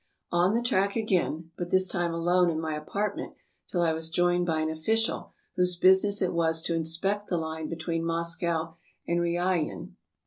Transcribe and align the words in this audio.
On 0.31 0.55
the 0.55 0.63
track 0.63 0.95
again, 0.95 1.51
but 1.59 1.69
this 1.69 1.87
time 1.87 2.11
alone 2.11 2.49
in 2.49 2.59
my 2.59 2.73
apartment 2.75 3.35
till 3.67 3.83
I 3.83 3.93
was 3.93 4.09
joined 4.09 4.47
by 4.47 4.61
an 4.61 4.71
official, 4.71 5.31
whose 5.57 5.75
business 5.75 6.23
it 6.23 6.33
was 6.33 6.63
to 6.63 6.73
in 6.73 6.85
spect 6.85 7.27
the 7.27 7.37
line 7.37 7.69
between 7.69 8.03
Moscow 8.03 8.77
and 9.07 9.19
Riayan. 9.19 9.93